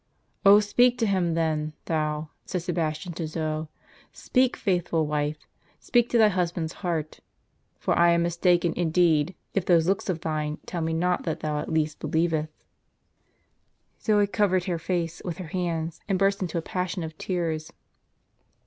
"Oh, 0.43 0.59
speak 0.59 0.97
to 0.97 1.05
him 1.05 1.35
then, 1.35 1.73
thou!" 1.85 2.31
said 2.43 2.63
Sebastian 2.63 3.13
to 3.13 3.27
Zoe; 3.27 3.67
"speak, 4.11 4.57
faithful 4.57 5.05
wife; 5.05 5.37
speak 5.79 6.09
to 6.09 6.17
thy 6.17 6.29
husband's 6.29 6.73
heart; 6.81 7.19
for 7.77 7.95
I 7.95 8.09
am 8.09 8.23
mistaken 8.23 8.73
indeed, 8.75 9.35
if 9.53 9.63
those 9.63 9.87
looks 9.87 10.09
of 10.09 10.21
thine 10.21 10.57
tell 10.65 10.81
me 10.81 10.93
not 10.93 11.21
that 11.25 11.41
tliou 11.41 11.61
at 11.61 11.71
least 11.71 11.99
believest." 11.99 12.49
Zoe 14.01 14.25
covered 14.25 14.63
her 14.63 14.79
face 14.79 15.21
with 15.23 15.37
her 15.37 15.49
hands, 15.49 15.99
and 16.09 16.17
burst 16.17 16.41
into 16.41 16.57
a 16.57 16.63
i:)as 16.65 16.89
sion 16.89 17.03
of 17.03 17.15
tears. 17.19 17.71